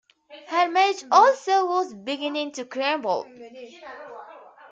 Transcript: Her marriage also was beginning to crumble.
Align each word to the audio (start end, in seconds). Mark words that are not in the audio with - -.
Her 0.47 0.67
marriage 0.67 1.03
also 1.11 1.67
was 1.67 1.93
beginning 1.93 2.53
to 2.53 2.65
crumble. 2.65 3.27